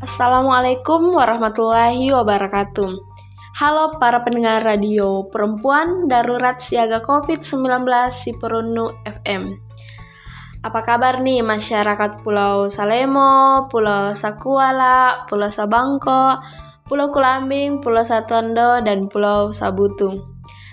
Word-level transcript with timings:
Assalamualaikum 0.00 1.12
warahmatullahi 1.12 2.08
wabarakatuh. 2.08 2.88
Halo 3.60 4.00
para 4.00 4.24
pendengar 4.24 4.64
radio 4.64 5.28
perempuan 5.28 6.08
darurat 6.08 6.56
siaga 6.56 7.04
COVID-19 7.04 7.84
Siperunu 8.08 8.96
FM. 9.04 9.60
Apa 10.64 10.80
kabar 10.88 11.20
nih 11.20 11.44
masyarakat 11.44 12.24
Pulau 12.24 12.72
Salemo, 12.72 13.68
Pulau 13.68 14.16
Sakuala, 14.16 15.28
Pulau 15.28 15.52
Sabangko, 15.52 16.40
Pulau 16.88 17.12
Kulambing, 17.12 17.84
Pulau 17.84 18.00
Satondo, 18.00 18.80
dan 18.80 19.04
Pulau 19.04 19.52
Sabutung. 19.52 20.24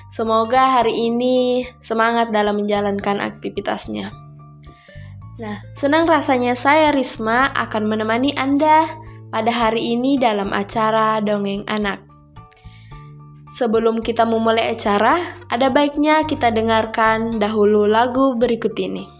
Semoga 0.07 0.79
hari 0.79 1.11
ini 1.11 1.67
semangat 1.83 2.31
dalam 2.31 2.63
menjalankan 2.63 3.19
aktivitasnya. 3.19 4.07
Nah, 5.35 5.67
senang 5.75 6.07
rasanya 6.07 6.55
saya 6.55 6.95
Risma 6.95 7.51
akan 7.51 7.91
menemani 7.91 8.31
Anda 8.39 9.06
pada 9.33 9.49
hari 9.49 9.97
ini 9.97 10.15
dalam 10.15 10.53
acara 10.53 11.19
Dongeng 11.19 11.65
Anak. 11.67 12.03
Sebelum 13.57 14.05
kita 14.05 14.21
memulai 14.29 14.77
acara, 14.77 15.17
ada 15.49 15.73
baiknya 15.73 16.29
kita 16.29 16.53
dengarkan 16.53 17.41
dahulu 17.41 17.89
lagu 17.89 18.37
berikut 18.37 18.77
ini. 18.77 19.16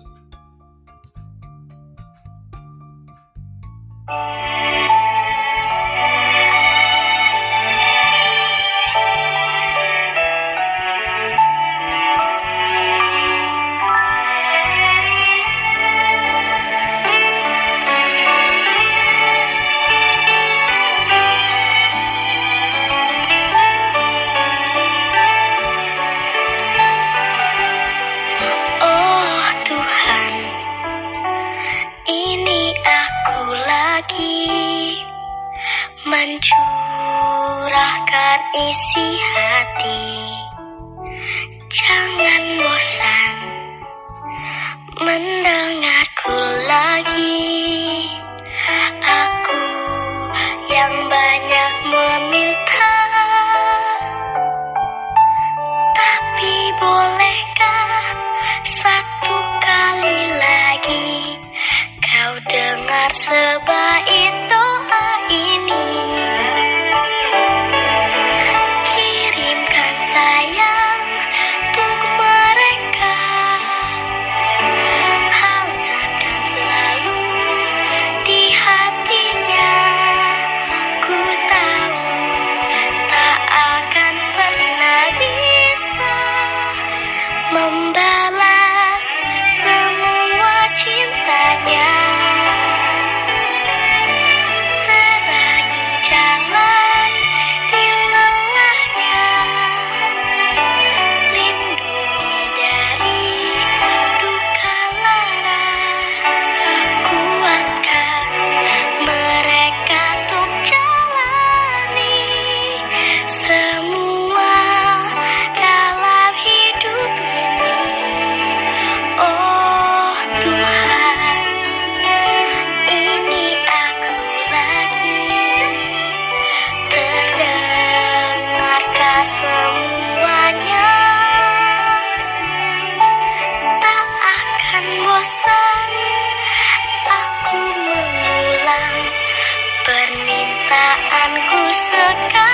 Halo 142.19 142.46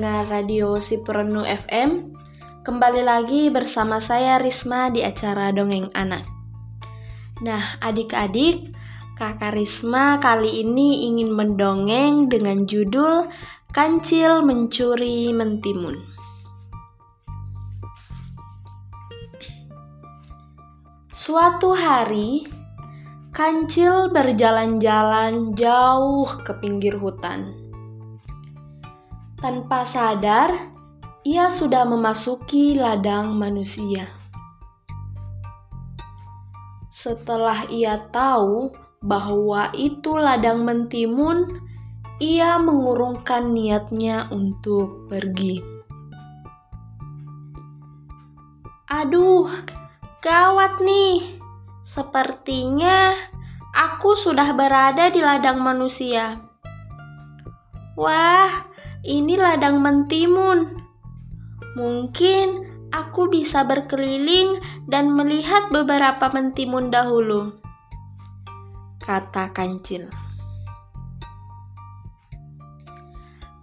pendengar 0.00 0.32
radio 0.32 0.80
Siperenu 0.80 1.44
FM, 1.44 2.16
kembali 2.64 3.04
lagi 3.04 3.52
bersama 3.52 4.00
saya 4.00 4.40
Risma 4.40 4.88
di 4.88 5.04
acara 5.04 5.52
Dongeng 5.52 5.92
Anak. 5.92 6.24
Nah, 7.44 7.76
adik-adik, 7.84 8.72
Kakak 9.20 9.52
Risma 9.52 10.16
kali 10.16 10.64
ini 10.64 11.04
ingin 11.04 11.36
mendongeng 11.36 12.32
dengan 12.32 12.64
judul 12.64 13.28
Kancil 13.76 14.40
Mencuri 14.40 15.36
Mentimun. 15.36 16.00
Suatu 21.12 21.76
hari, 21.76 22.48
Kancil 23.36 24.08
berjalan-jalan 24.08 25.52
jauh 25.52 26.24
ke 26.40 26.56
pinggir 26.56 26.96
hutan. 26.96 27.59
Tanpa 29.40 29.88
sadar, 29.88 30.52
ia 31.24 31.48
sudah 31.48 31.88
memasuki 31.88 32.76
ladang 32.76 33.32
manusia. 33.40 34.04
Setelah 36.92 37.64
ia 37.72 37.96
tahu 38.12 38.68
bahwa 39.00 39.72
itu 39.72 40.12
ladang 40.20 40.60
mentimun, 40.68 41.56
ia 42.20 42.60
mengurungkan 42.60 43.56
niatnya 43.56 44.28
untuk 44.28 45.08
pergi. 45.08 45.64
Aduh, 48.92 49.48
gawat 50.20 50.84
nih! 50.84 51.40
Sepertinya 51.80 53.16
aku 53.72 54.12
sudah 54.12 54.52
berada 54.52 55.08
di 55.08 55.24
ladang 55.24 55.64
manusia. 55.64 56.44
Wah, 57.96 58.69
ini 59.04 59.34
ladang 59.36 59.80
mentimun. 59.80 60.80
Mungkin 61.78 62.68
aku 62.90 63.30
bisa 63.30 63.62
berkeliling 63.64 64.58
dan 64.90 65.14
melihat 65.14 65.70
beberapa 65.70 66.28
mentimun 66.34 66.90
dahulu 66.90 67.60
kata 69.00 69.50
kancil. 69.56 70.12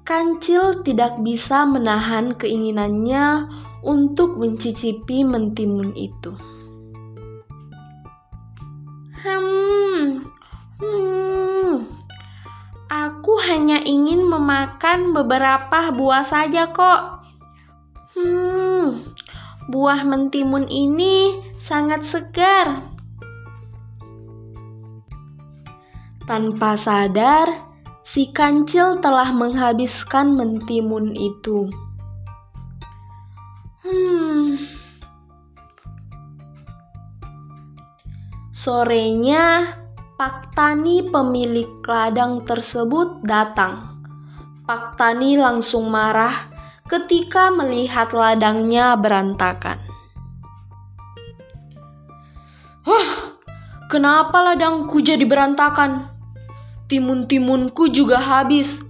Kancil 0.07 0.81
tidak 0.88 1.19
bisa 1.19 1.68
menahan 1.68 2.33
keinginannya 2.36 3.48
untuk 3.83 4.40
mencicipi 4.40 5.22
mentimun 5.28 5.92
itu. 5.94 6.56
Memakan 14.68 15.16
beberapa 15.16 15.96
buah 15.96 16.28
saja 16.28 16.75
kok. 16.75 17.24
Hmm, 18.19 19.00
buah 19.72 20.04
mentimun 20.04 20.68
ini 20.68 21.40
sangat 21.56 22.04
segar. 22.04 22.84
Tanpa 26.28 26.75
sadar, 26.75 27.48
si 28.04 28.28
kancil 28.36 29.00
telah 29.00 29.31
menghabiskan 29.31 30.36
mentimun 30.36 31.16
itu. 31.16 31.72
Hmm. 33.88 34.60
Sorenya, 38.52 39.80
Pak 40.19 40.52
Tani 40.52 41.08
pemilik 41.08 41.80
ladang 41.88 42.44
tersebut 42.44 43.24
datang. 43.24 43.96
Pak 44.68 45.00
Tani 45.00 45.40
langsung 45.40 45.88
marah 45.88 46.52
ketika 46.92 47.48
melihat 47.50 48.12
ladangnya 48.12 49.00
berantakan. 49.00 49.80
Hah, 52.84 53.40
kenapa 53.88 54.44
ladangku 54.44 55.00
jadi 55.00 55.24
berantakan? 55.24 56.18
timun-timunku 56.88 57.92
juga 57.92 58.18
habis. 58.18 58.84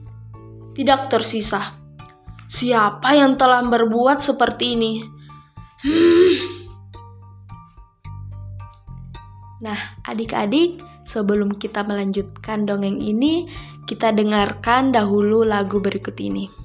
Tidak 0.78 1.10
tersisa. 1.10 1.74
Siapa 2.48 3.18
yang 3.18 3.36
telah 3.36 3.66
berbuat 3.66 4.22
seperti 4.22 4.78
ini? 4.78 4.94
Hmm. 5.82 6.34
Nah, 9.58 9.98
adik-adik, 10.06 10.78
sebelum 11.02 11.58
kita 11.58 11.82
melanjutkan 11.82 12.70
dongeng 12.70 13.02
ini, 13.02 13.50
kita 13.88 14.12
dengarkan 14.12 14.92
dahulu 14.92 15.48
lagu 15.48 15.80
berikut 15.80 16.20
ini. 16.20 16.57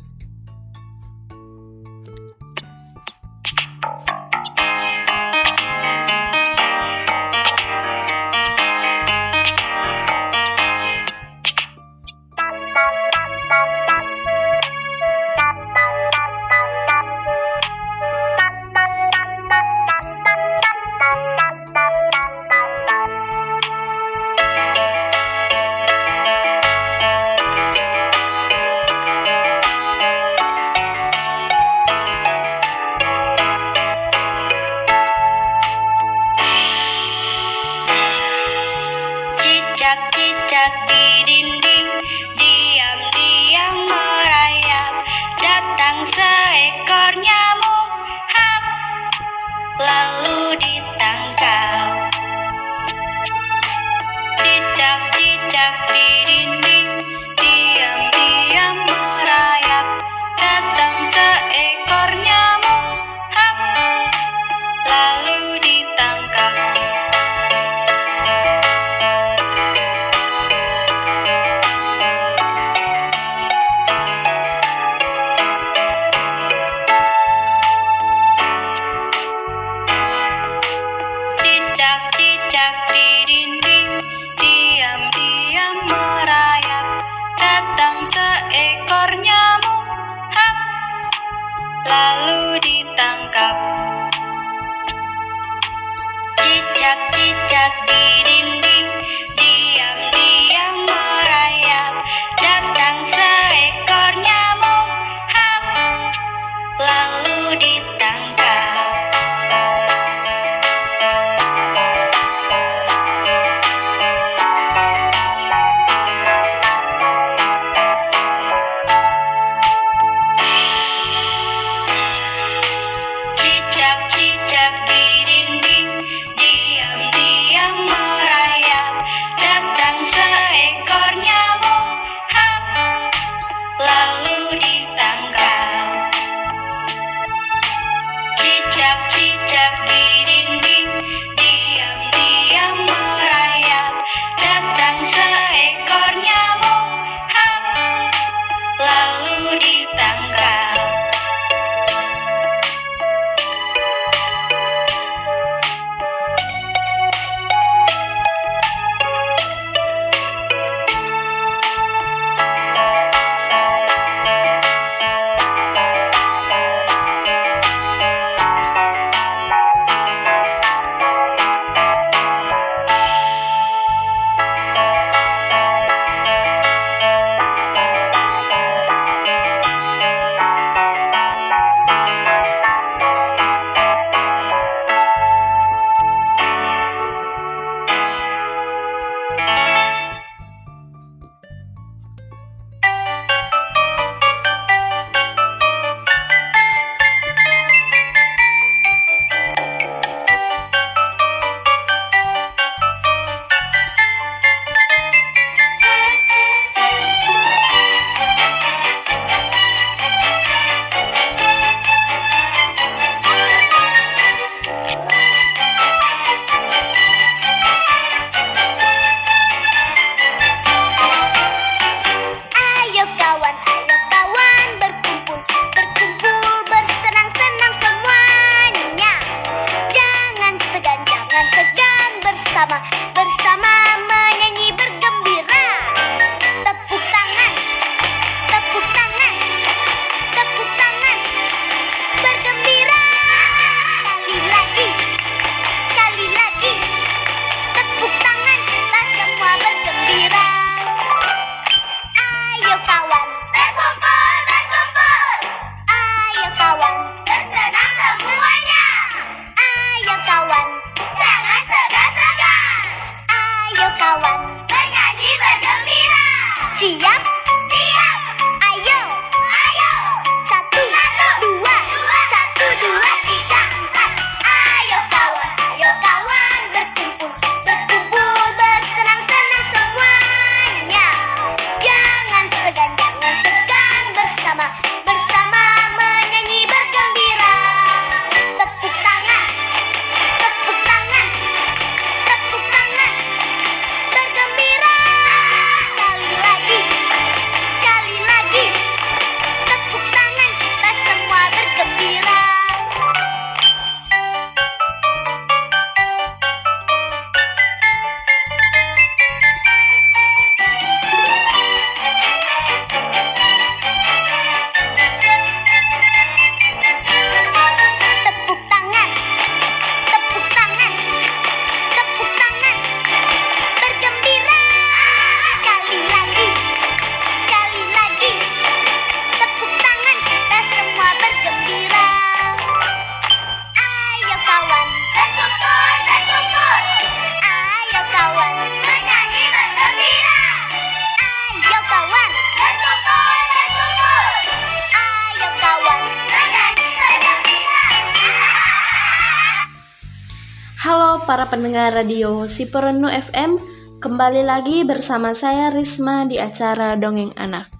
Pendengar 351.83 352.07
radio 352.07 352.47
Si 352.47 352.71
Perenuh 352.71 353.11
FM 353.11 353.59
Kembali 353.99 354.47
lagi 354.47 354.87
bersama 354.87 355.35
saya 355.35 355.67
Risma 355.67 356.23
di 356.31 356.39
acara 356.39 356.95
Dongeng 356.95 357.35
Anak 357.35 357.75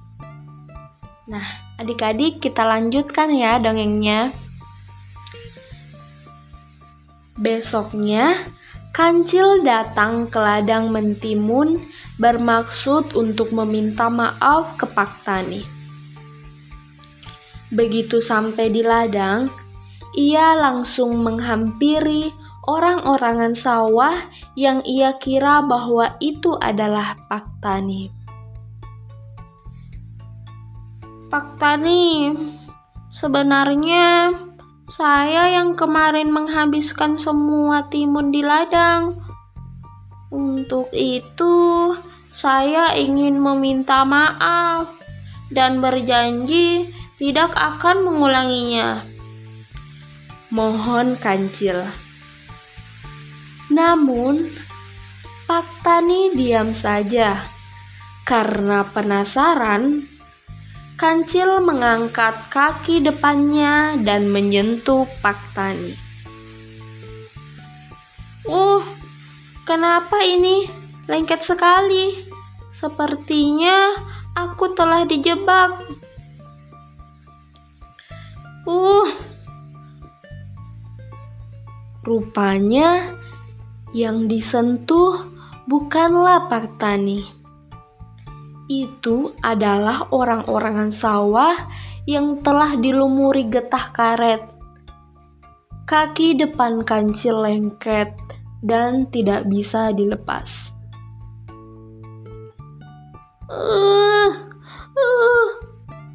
Nah 1.31 1.47
adik-adik 1.79 2.43
kita 2.43 2.67
lanjutkan 2.67 3.31
ya 3.31 3.63
dongengnya 3.63 4.35
Besoknya 7.39 8.35
Kancil 8.91 9.63
datang 9.63 10.27
ke 10.27 10.39
ladang 10.43 10.91
mentimun 10.91 11.87
bermaksud 12.19 13.15
untuk 13.15 13.55
meminta 13.55 14.13
maaf 14.13 14.77
ke 14.77 14.85
Pak 14.85 15.25
Tani. 15.25 15.65
Begitu 17.73 18.21
sampai 18.21 18.69
di 18.69 18.85
ladang, 18.85 19.49
ia 20.13 20.53
langsung 20.53 21.25
menghampiri 21.25 22.42
orang-orangan 22.63 23.53
sawah 23.59 24.31
yang 24.55 24.83
ia 24.87 25.19
kira 25.19 25.63
bahwa 25.67 26.15
itu 26.23 26.55
adalah 26.59 27.19
Pak 27.27 27.59
Tani. 27.59 28.11
Pak 31.33 31.59
Tani, 31.59 32.37
sebenarnya 33.09 34.37
saya 34.85 35.57
yang 35.57 35.75
kemarin 35.75 36.29
menghabiskan 36.29 37.17
semua 37.17 37.89
timun 37.89 38.29
di 38.29 38.45
ladang. 38.45 39.17
Untuk 40.33 40.93
itu, 40.93 41.93
saya 42.33 42.97
ingin 42.97 43.37
meminta 43.41 44.05
maaf 44.05 44.93
dan 45.53 45.81
berjanji 45.85 46.93
tidak 47.21 47.53
akan 47.53 48.05
mengulanginya. 48.05 49.05
Mohon 50.53 51.17
kancil. 51.17 52.02
Namun, 53.73 54.53
Pak 55.49 55.81
Tani 55.81 56.37
diam 56.37 56.77
saja 56.77 57.41
karena 58.29 58.85
penasaran. 58.93 60.13
Kancil 61.01 61.59
mengangkat 61.65 62.47
kaki 62.53 63.03
depannya 63.03 63.99
dan 64.07 64.31
menyentuh 64.31 65.09
Pak 65.19 65.41
Tani. 65.57 65.99
Uh, 68.47 68.85
kenapa 69.67 70.21
ini 70.23 70.69
lengket 71.11 71.43
sekali? 71.43 72.29
Sepertinya 72.71 73.99
aku 74.37 74.77
telah 74.79 75.03
dijebak. 75.03 75.81
Uh, 78.63 79.11
rupanya 82.07 83.19
yang 83.93 84.25
disentuh 84.29 85.29
bukanlah 85.69 86.49
Pak 86.49 86.81
Tani. 86.81 87.21
Itu 88.67 89.37
adalah 89.45 90.09
orang-orangan 90.09 90.89
sawah 90.89 91.69
yang 92.09 92.41
telah 92.41 92.75
dilumuri 92.81 93.47
getah 93.47 93.93
karet. 93.93 94.43
Kaki 95.85 96.41
depan 96.41 96.89
kancil 96.89 97.45
lengket 97.45 98.17
dan 98.65 99.13
tidak 99.13 99.45
bisa 99.51 99.93
dilepas. 99.93 100.73
Uh, 103.53 104.33
uh, 104.97 105.49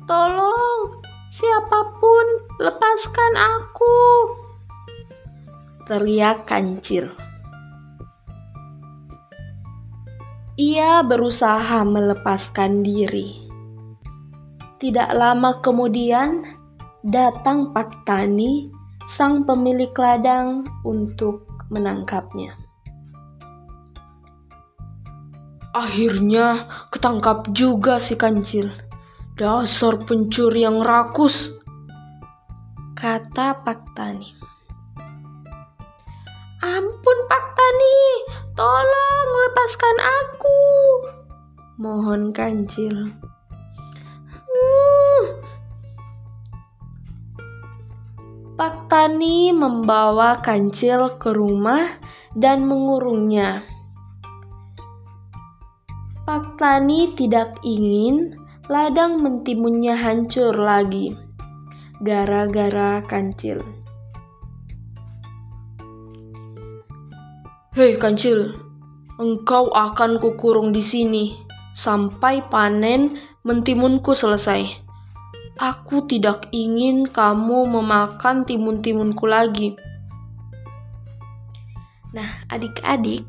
tolong, 0.10 0.98
siapa 1.30 1.94
pun, 2.02 2.26
lepaskan 2.58 3.34
aku! 3.38 3.98
Teriak 5.86 6.50
kancil. 6.50 7.27
Berusaha 11.04 11.84
melepaskan 11.84 12.82
diri. 12.82 13.48
Tidak 14.78 15.10
lama 15.12 15.60
kemudian, 15.60 16.46
datang 17.04 17.76
Pak 17.76 18.08
Tani, 18.08 18.72
sang 19.10 19.44
pemilik 19.44 19.92
ladang, 19.94 20.64
untuk 20.88 21.48
menangkapnya. 21.68 22.56
Akhirnya 25.76 26.66
ketangkap 26.90 27.52
juga 27.52 28.00
si 28.02 28.18
kancil. 28.18 28.72
Dasar 29.38 30.02
pencuri 30.02 30.66
yang 30.66 30.82
rakus, 30.82 31.54
kata 32.98 33.62
Pak 33.62 33.94
Tani. 33.94 34.47
Ampun 36.58 37.18
Pak 37.30 37.54
Tani, 37.54 38.02
tolong 38.58 39.30
lepaskan 39.46 39.98
aku. 40.02 40.62
Mohon 41.78 42.34
kancil. 42.34 43.14
Uh. 44.34 45.38
Pak 48.58 48.90
Tani 48.90 49.54
membawa 49.54 50.42
kancil 50.42 51.22
ke 51.22 51.30
rumah 51.30 52.02
dan 52.34 52.66
mengurungnya. 52.66 53.62
Pak 56.26 56.58
Tani 56.58 57.14
tidak 57.14 57.62
ingin 57.62 58.34
ladang 58.66 59.22
mentimunnya 59.22 59.94
hancur 59.94 60.58
lagi 60.58 61.14
gara-gara 62.02 63.06
kancil. 63.06 63.77
Hei 67.78 67.94
kancil, 67.94 68.58
engkau 69.22 69.70
akan 69.70 70.18
kukurung 70.18 70.74
di 70.74 70.82
sini 70.82 71.38
sampai 71.78 72.42
panen 72.50 73.22
mentimunku 73.46 74.18
selesai. 74.18 74.66
Aku 75.62 76.10
tidak 76.10 76.50
ingin 76.50 77.06
kamu 77.06 77.70
memakan 77.70 78.50
timun-timunku 78.50 79.30
lagi. 79.30 79.78
Nah, 82.18 82.50
adik-adik, 82.50 83.22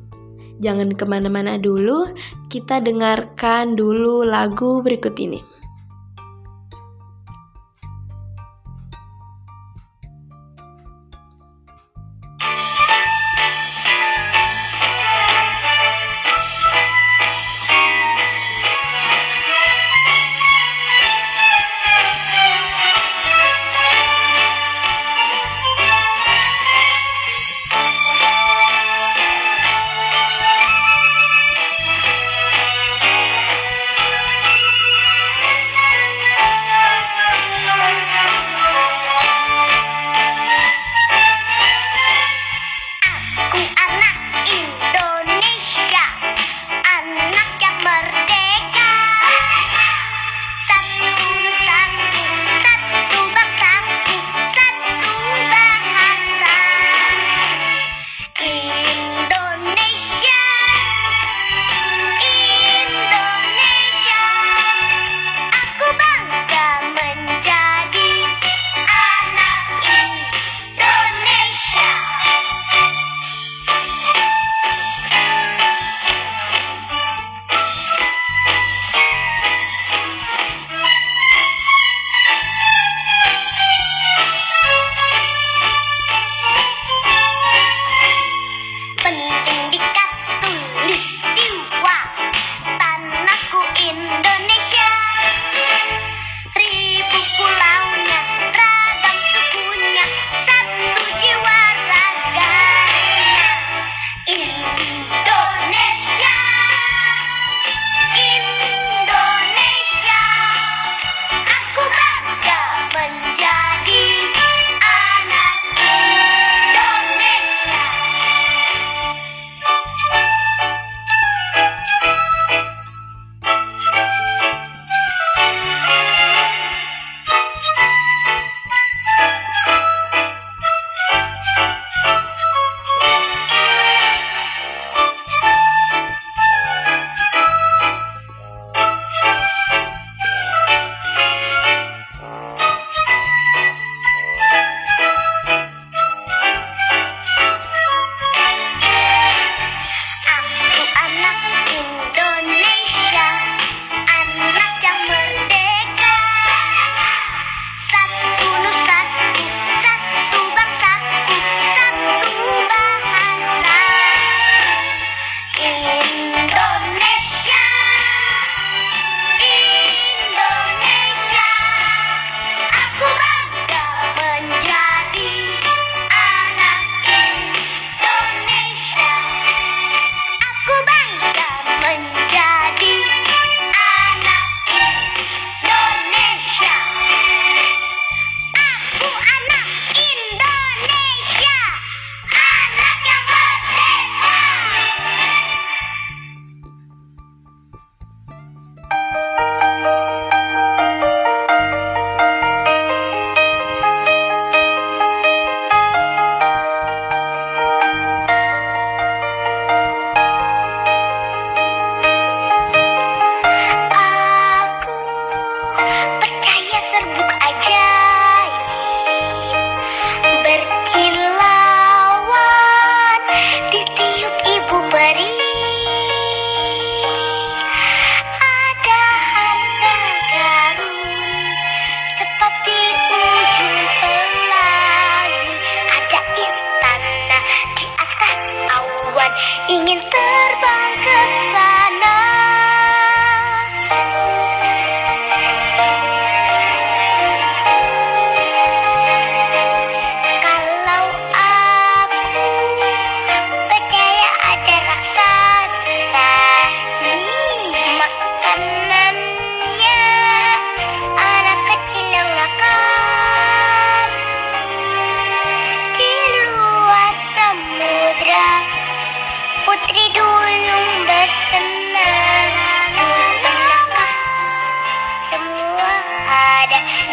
jangan 0.65 0.97
ke 0.97 1.05
mana-mana 1.05 1.61
dulu. 1.61 2.09
Kita 2.49 2.81
dengarkan 2.81 3.77
dulu 3.77 4.25
lagu 4.25 4.81
berikut 4.81 5.13
ini. 5.21 5.45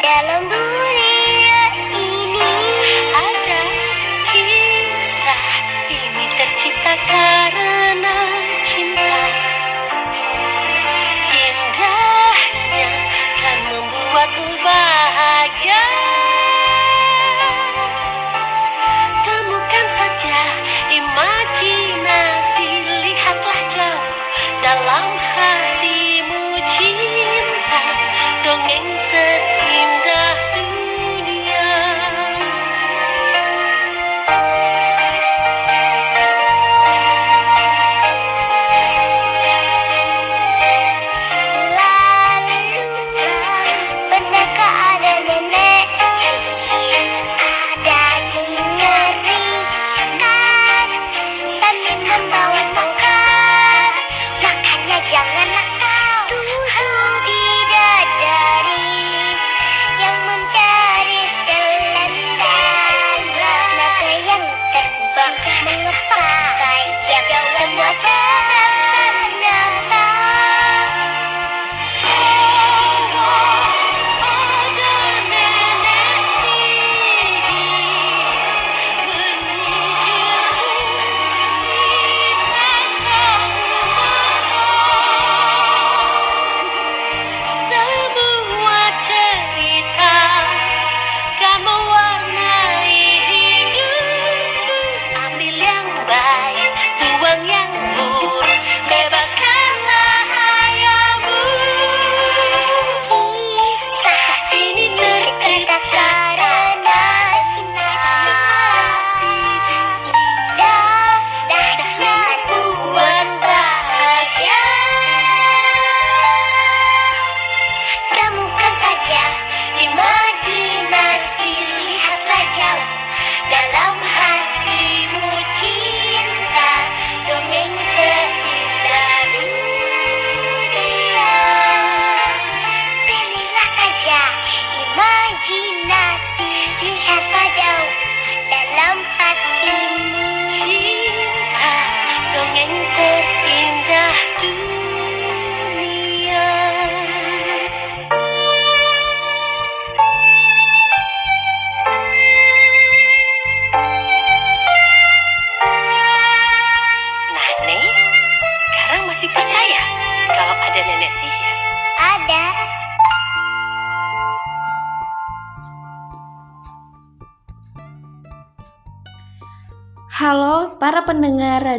Dalam 0.01 0.49
dunia 0.49 0.74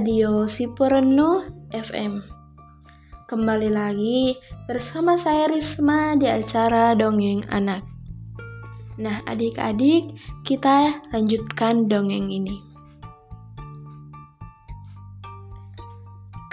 radio 0.06 0.46
Sipurenu 0.46 1.42
FM. 1.74 2.22
Kembali 3.26 3.66
lagi 3.66 4.38
bersama 4.70 5.18
saya 5.18 5.50
Risma 5.50 6.14
di 6.14 6.30
acara 6.30 6.94
Dongeng 6.94 7.42
Anak. 7.50 7.82
Nah, 9.02 9.26
adik-adik, 9.26 10.14
kita 10.46 11.02
lanjutkan 11.10 11.90
dongeng 11.90 12.30
ini. 12.30 12.54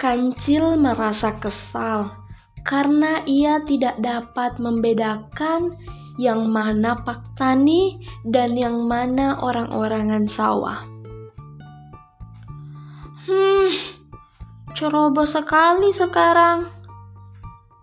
Kancil 0.02 0.74
merasa 0.74 1.38
kesal 1.38 2.10
karena 2.66 3.22
ia 3.22 3.62
tidak 3.62 4.02
dapat 4.02 4.58
membedakan 4.58 5.78
yang 6.18 6.50
mana 6.50 7.06
Pak 7.06 7.38
Tani 7.38 8.02
dan 8.26 8.58
yang 8.58 8.82
mana 8.82 9.38
orang-orangan 9.38 10.26
sawah. 10.26 10.93
Hmm, 13.24 13.72
ceroboh 14.76 15.24
sekali 15.24 15.96
sekarang. 15.96 16.68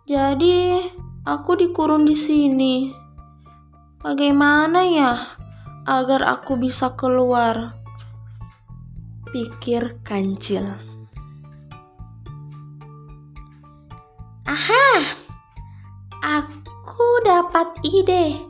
Jadi, 0.05 0.85
aku 1.25 1.57
dikurung 1.57 2.05
di 2.05 2.13
sini. 2.13 2.93
Bagaimana 4.05 4.85
ya 4.85 5.17
agar 5.89 6.29
aku 6.29 6.61
bisa 6.61 6.93
keluar? 6.93 7.73
Pikir 9.33 10.05
kancil. 10.05 10.77
Aha, 14.45 14.89
aku 16.21 17.07
dapat 17.25 17.81
ide. 17.81 18.45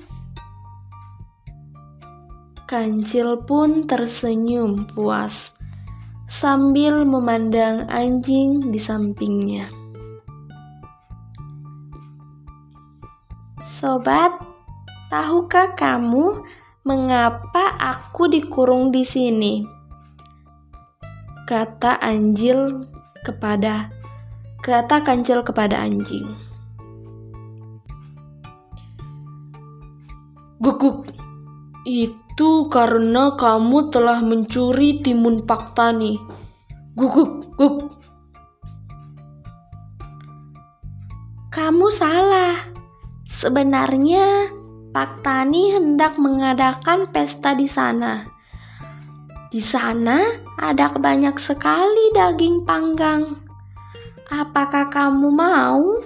Kancil 2.67 3.47
pun 3.47 3.87
tersenyum 3.87 4.91
puas 4.91 5.60
sambil 6.31 7.03
memandang 7.03 7.91
anjing 7.91 8.71
di 8.71 8.79
sampingnya. 8.79 9.67
Sobat, 13.67 14.39
tahukah 15.11 15.75
kamu 15.75 16.39
mengapa 16.87 17.75
aku 17.75 18.31
dikurung 18.31 18.95
di 18.95 19.03
sini? 19.03 19.67
Kata 21.43 21.99
anjil 21.99 22.87
kepada 23.27 23.91
kata 24.63 25.03
kancil 25.03 25.43
kepada 25.43 25.83
anjing. 25.83 26.31
Guguk, 30.63 31.11
itu 31.83 32.20
karena 32.69 33.35
kamu 33.37 33.91
telah 33.91 34.19
mencuri 34.23 35.03
timun 35.03 35.43
Pak 35.45 35.77
Tani. 35.77 36.19
Guguk, 36.97 37.55
guk. 37.55 37.99
Kamu 41.51 41.87
salah. 41.91 42.71
Sebenarnya 43.27 44.51
Pak 44.91 45.23
Tani 45.23 45.71
hendak 45.71 46.19
mengadakan 46.19 47.11
pesta 47.11 47.55
di 47.55 47.67
sana. 47.67 48.27
Di 49.51 49.59
sana 49.59 50.31
ada 50.55 50.95
banyak 50.95 51.35
sekali 51.35 52.11
daging 52.15 52.63
panggang. 52.63 53.39
Apakah 54.31 54.87
kamu 54.87 55.27
mau? 55.27 55.99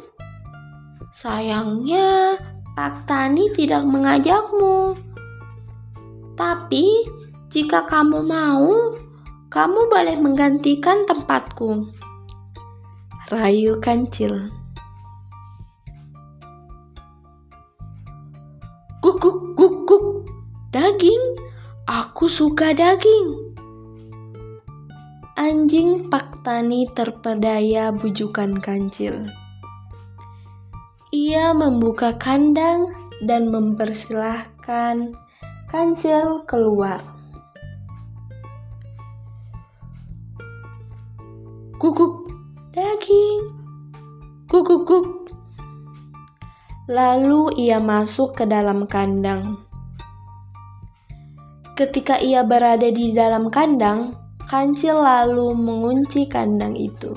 Sayangnya, 1.13 2.41
Pak 2.73 3.05
Tani 3.05 3.53
tidak 3.53 3.85
mengajakmu. 3.85 4.97
Tapi, 6.35 7.07
jika 7.47 7.87
kamu 7.87 8.27
mau, 8.27 8.67
kamu 9.47 9.87
boleh 9.87 10.19
menggantikan 10.19 11.07
tempatku. 11.07 11.87
Rayu 13.31 13.79
kancil. 13.79 14.51
Guk 18.99 19.17
guk 19.23 19.39
guk 19.55 19.75
guk. 19.87 20.05
Daging. 20.75 21.23
Aku 21.87 22.27
suka 22.27 22.75
daging. 22.75 23.55
Anjing 25.39 26.11
Pak 26.11 26.43
Tani 26.43 26.91
terpedaya 26.91 27.95
bujukan 27.95 28.59
kancil. 28.59 29.23
Ia 31.15 31.55
membuka 31.55 32.19
kandang 32.19 32.91
dan 33.23 33.47
mempersilahkan 33.47 35.15
kancil 35.75 36.47
keluar. 36.47 37.03
Guguk 41.75 42.31
daging. 42.71 43.51
Guguk 44.47 44.87
guk. 44.87 45.35
Lalu 46.87 47.59
ia 47.59 47.83
masuk 47.83 48.39
ke 48.39 48.47
dalam 48.47 48.87
kandang. 48.87 49.67
Ketika 51.75 52.23
ia 52.23 52.47
berada 52.47 52.87
di 52.87 53.11
dalam 53.11 53.51
kandang, 53.51 54.15
kancil 54.47 55.03
lalu 55.03 55.51
mengunci 55.59 56.31
kandang 56.31 56.79
itu. 56.79 57.11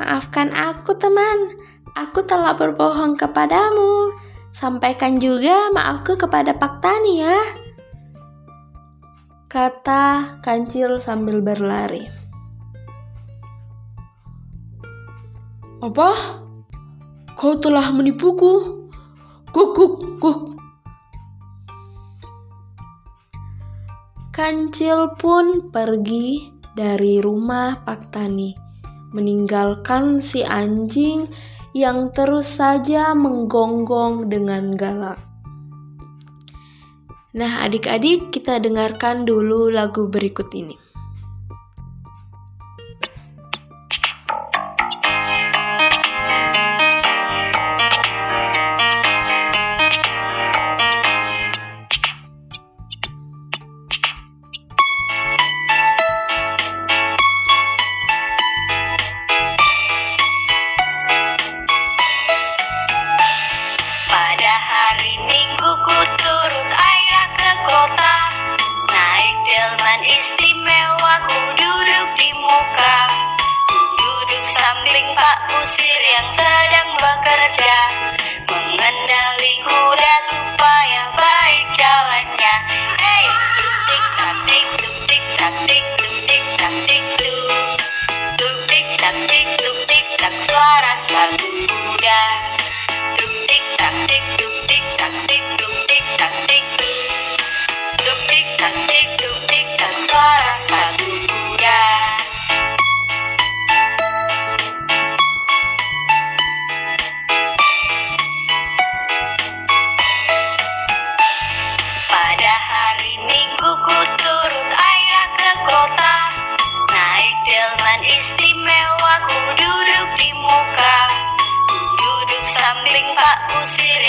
Maafkan 0.00 0.56
aku, 0.56 0.96
teman. 0.96 1.60
Aku 1.92 2.24
telah 2.24 2.56
berbohong 2.56 3.20
kepadamu. 3.20 4.24
Sampaikan 4.56 5.20
juga 5.20 5.68
maafku 5.68 6.16
kepada 6.16 6.56
Pak 6.56 6.80
Tani 6.80 7.20
ya. 7.20 7.36
Kata 9.52 10.40
kancil 10.40 10.96
sambil 10.96 11.44
berlari. 11.44 12.08
Apa? 15.84 16.40
Kau 17.36 17.60
telah 17.60 17.92
menipuku? 17.92 18.80
Kuk, 19.52 19.76
kuk, 19.76 19.92
kuk. 20.24 20.40
Kancil 24.32 25.20
pun 25.20 25.68
pergi 25.68 26.48
dari 26.72 27.20
rumah 27.20 27.84
Pak 27.84 28.08
Tani, 28.08 28.56
meninggalkan 29.12 30.24
si 30.24 30.40
anjing 30.40 31.28
yang 31.76 32.08
terus 32.16 32.56
saja 32.56 33.12
menggonggong 33.12 34.32
dengan 34.32 34.72
galak. 34.72 35.20
Nah, 37.36 37.68
adik-adik, 37.68 38.32
kita 38.32 38.56
dengarkan 38.56 39.28
dulu 39.28 39.68
lagu 39.68 40.08
berikut 40.08 40.48
ini. 40.56 40.85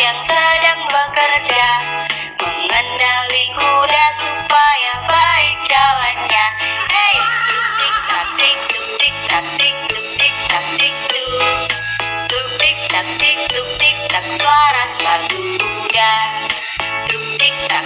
Yang 0.08 0.24
sedang 0.24 0.82
bekerja 0.88 1.70
Mengendali 2.39 3.52
kuda 3.52 4.06
supaya 4.15 5.04
baik 5.04 5.58
jalannya. 5.67 6.48
Hei, 6.88 7.15
tuk 7.52 7.67
tik 7.76 7.96
tak 8.08 8.28
tik 8.39 8.58
tuk 8.72 8.88
tik 8.96 9.15
tak 9.28 9.46
tik 9.60 9.76
tik 10.15 10.36
tak 10.48 10.65
tik 10.80 10.96
tuk 11.12 11.43
Tuk 12.32 12.48
tik 12.56 12.78
tak 12.88 13.08
tik 13.20 13.39
tuk 13.52 13.70
tik 13.84 13.98
suara 14.32 14.84
sepatu 14.88 15.60
kuda 15.60 16.13
Tuk 17.12 17.26
tik 17.36 17.56
tak 17.67 17.84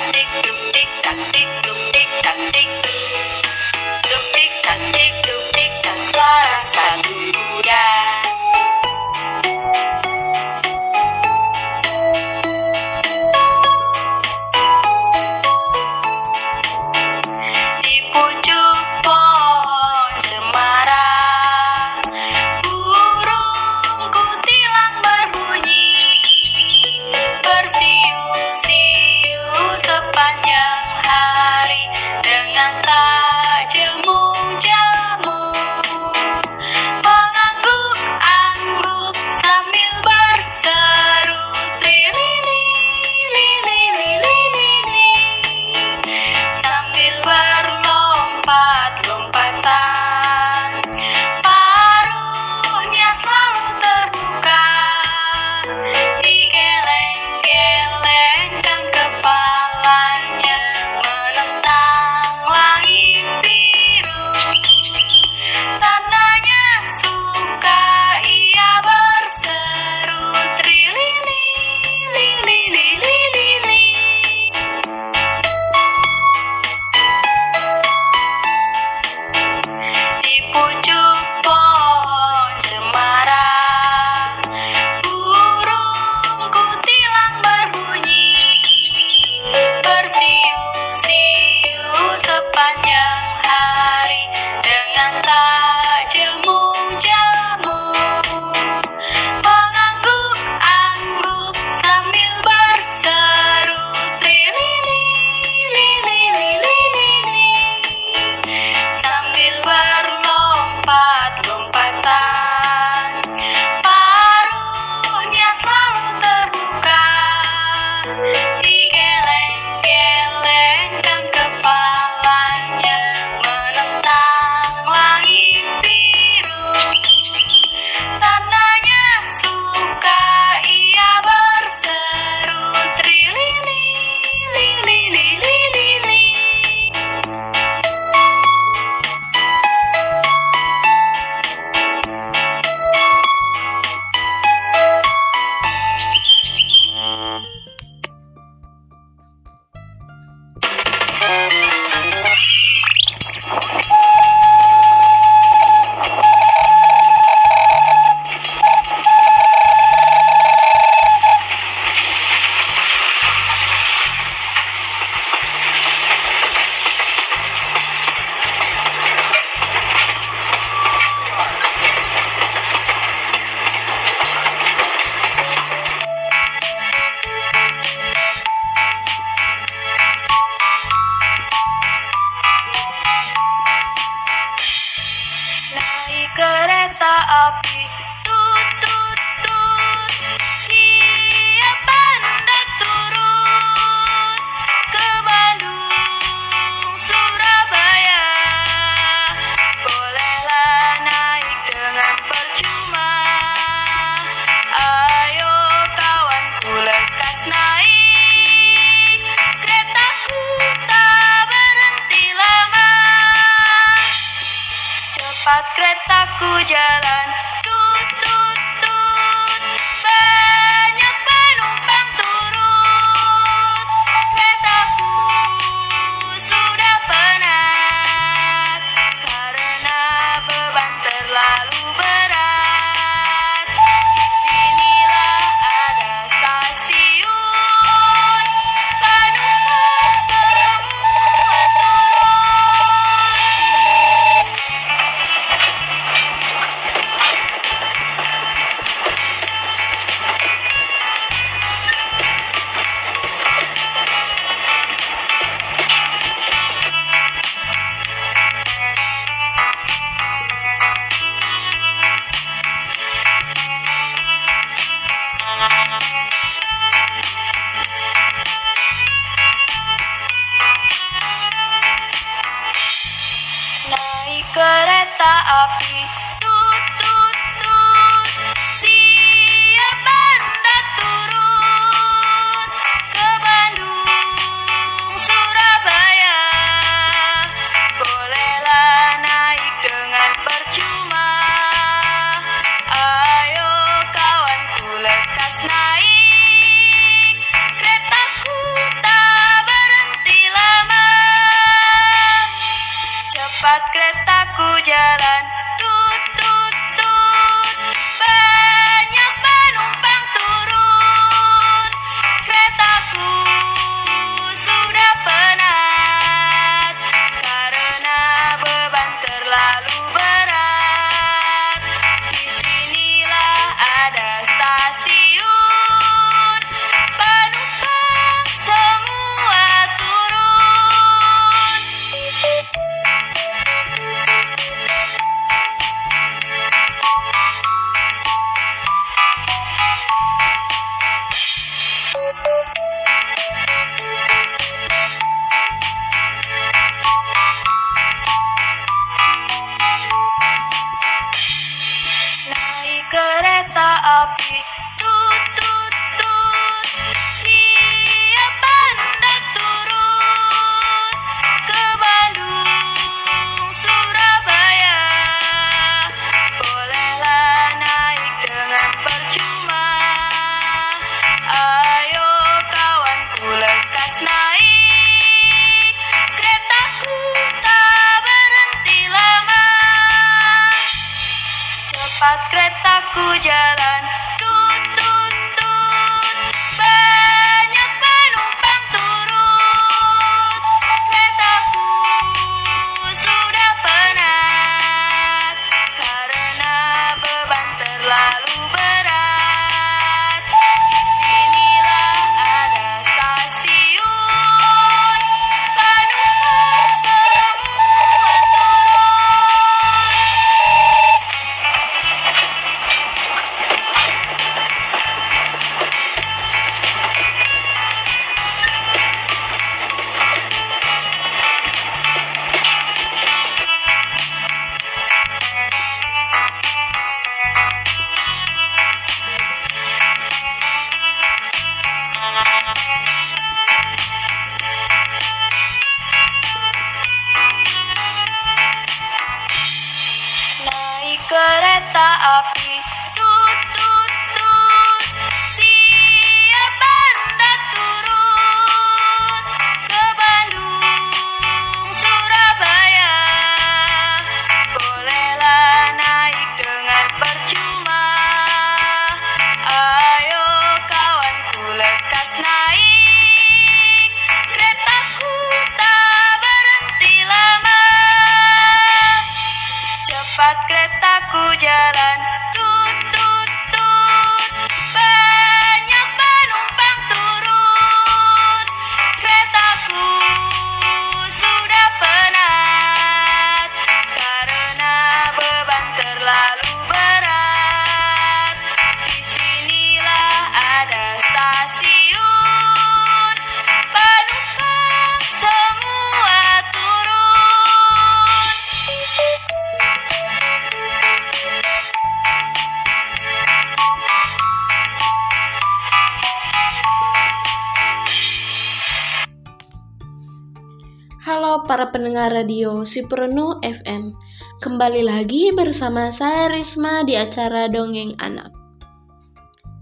Para 511.68 511.94
pendengar 511.94 512.34
radio 512.34 512.82
Sipronu 512.82 513.62
FM. 513.62 514.18
Kembali 514.58 515.06
lagi 515.06 515.54
bersama 515.54 516.10
saya 516.10 516.50
Risma 516.50 517.06
di 517.06 517.14
acara 517.14 517.70
Dongeng 517.70 518.18
Anak. 518.18 518.50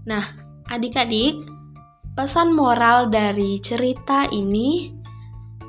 Nah, 0.04 0.24
adik-adik, 0.68 1.40
pesan 2.12 2.52
moral 2.52 3.08
dari 3.08 3.56
cerita 3.58 4.28
ini 4.28 4.92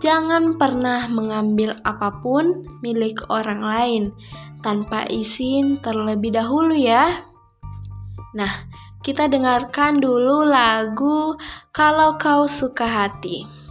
jangan 0.03 0.59
pernah 0.59 1.07
mengambil 1.07 1.79
apa 1.87 2.19
pun 2.19 2.67
milik 2.83 3.23
orang 3.31 3.61
lain 3.63 4.03
tanpa 4.59 5.07
izin 5.07 5.79
terlebih 5.79 6.35
dahulu 6.35 6.75
ya. 6.75 7.23
Nah, 8.35 8.67
kita 8.99 9.31
dengarkan 9.31 9.97
dulu 10.03 10.43
lagu 10.43 11.39
Kalau 11.71 12.19
Kau 12.19 12.45
Suka 12.51 12.85
Hati. 12.85 13.70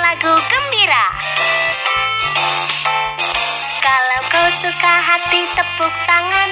Lagu 0.00 0.32
gembira. 0.48 1.04
Kalau 3.80 4.20
kau 4.32 4.48
suka 4.48 4.94
hati 5.04 5.40
tepuk 5.52 5.94
tangan. 6.08 6.50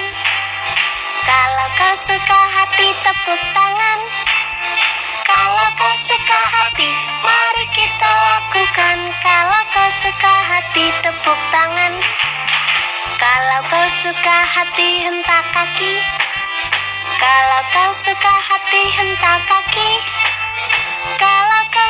Kalau 1.25 1.67
kau 1.77 1.93
suka 1.97 2.39
hati 2.53 2.87
tepuk 3.01 3.41
tangan. 3.53 3.99
Kalau 5.25 5.67
kau 5.77 5.95
suka 6.05 6.39
hati, 6.45 6.89
mari 7.25 7.65
kita 7.73 8.11
lakukan. 8.33 8.97
Kalau 9.21 9.61
kau 9.73 9.89
suka 9.97 10.33
hati 10.45 10.85
tepuk 11.01 11.39
tangan. 11.49 11.93
Kalau 13.17 13.59
kau 13.65 13.87
suka 14.05 14.37
hati 14.45 14.89
hentak 15.09 15.45
kaki. 15.53 15.93
Kalau 17.17 17.61
kau 17.73 17.89
suka 17.97 18.33
hati 18.45 18.81
hentak 18.93 19.41
kaki 19.49 19.91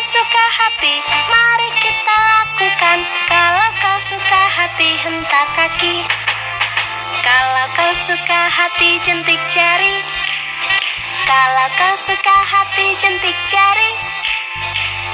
suka 0.09 0.45
hati 0.57 0.95
mari 1.29 1.69
kita 1.77 2.17
lakukan. 2.33 2.97
Kalau 3.29 3.69
kau 3.77 3.97
suka 4.01 4.41
hati 4.57 4.89
hentak 5.05 5.47
kaki. 5.53 6.01
Kalau 7.21 7.65
kau 7.77 7.93
suka 7.93 8.41
hati 8.49 8.97
jentik 9.05 9.37
jari. 9.53 10.01
Kalau 11.29 11.67
kau 11.77 11.93
suka 11.93 12.37
hati 12.41 12.97
jentik 12.97 13.37
jari. 13.53 13.91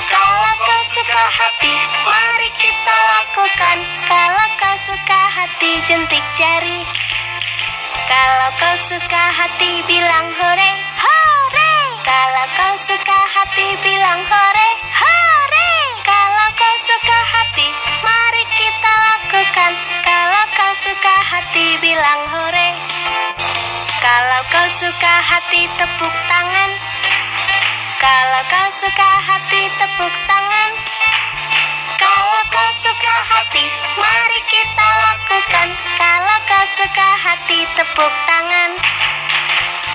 Kalau 0.08 0.54
kau 0.64 0.82
suka 0.88 1.24
hati 1.28 1.76
mari 2.08 2.50
kita 2.56 2.98
lakukan. 3.20 3.78
Kalau 4.08 4.48
kau 4.56 4.76
suka 4.80 5.22
hati 5.28 5.72
jentik 5.92 6.24
jari. 6.40 6.88
Kalau 8.08 8.50
kau 8.64 8.76
suka 8.88 9.24
hati 9.44 9.84
bilang 9.92 10.32
hore, 10.40 10.72
hore. 11.04 11.74
Kalau 12.06 12.46
kau 12.56 12.74
suka 12.80 13.20
hati 13.34 13.68
bilang 13.84 14.24
hore, 14.24 14.46
hore. 14.56 14.65
Hati 21.56 21.80
bilang 21.80 22.24
hore. 22.36 22.70
Kalau 24.04 24.42
kau 24.52 24.68
suka 24.76 25.14
hati 25.24 25.64
tepuk 25.80 26.12
tangan. 26.28 26.72
Kalau 27.96 28.44
kau 28.52 28.68
suka 28.76 29.12
hati 29.24 29.64
tepuk 29.80 30.12
tangan. 30.28 30.72
Kalau 31.96 32.44
kau 32.52 32.70
suka 32.76 33.16
hati, 33.32 33.72
mari 33.96 34.42
kita 34.52 34.88
lakukan. 35.00 35.68
Kalau 35.96 36.38
kau 36.44 36.66
suka 36.76 37.10
hati, 37.24 37.60
tepuk 37.72 38.14
tangan. 38.28 38.72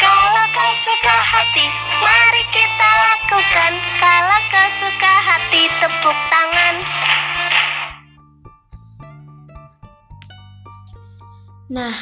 Kalau 0.01 0.45
kau 0.57 0.73
suka 0.81 1.17
hati, 1.29 1.69
mari 2.01 2.43
kita 2.57 2.89
lakukan. 3.05 3.73
Kalau 4.01 4.41
kau 4.49 4.69
suka 4.81 5.13
hati, 5.29 5.69
tepuk 5.77 6.17
tangan. 6.33 6.75
Nah, 11.71 11.95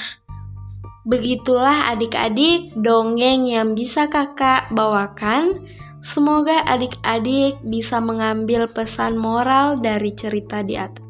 begitulah 1.05 1.93
adik-adik 1.93 2.73
dongeng 2.73 3.53
yang 3.53 3.77
bisa 3.77 4.09
kakak 4.09 4.73
bawakan. 4.73 5.61
Semoga 6.01 6.65
adik-adik 6.65 7.61
bisa 7.61 8.01
mengambil 8.01 8.73
pesan 8.73 9.21
moral 9.21 9.77
dari 9.77 10.17
cerita 10.17 10.65
di 10.65 10.81
atas. 10.81 11.05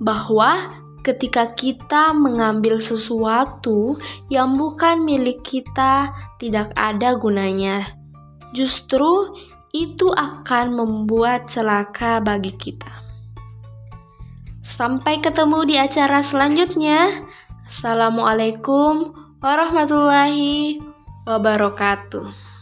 Bahwa 0.00 0.80
ketika 1.04 1.52
kita 1.52 2.16
mengambil 2.16 2.80
sesuatu 2.80 4.00
yang 4.32 4.56
bukan 4.56 5.04
milik 5.04 5.44
kita, 5.44 6.16
tidak 6.40 6.72
ada 6.72 7.12
gunanya. 7.20 7.84
Justru 8.56 9.36
itu 9.76 10.08
akan 10.08 10.80
membuat 10.80 11.52
celaka 11.52 12.24
bagi 12.24 12.56
kita. 12.56 13.03
Sampai 14.64 15.20
ketemu 15.20 15.68
di 15.68 15.76
acara 15.76 16.24
selanjutnya. 16.24 17.28
Assalamualaikum 17.68 19.12
warahmatullahi 19.44 20.80
wabarakatuh. 21.28 22.53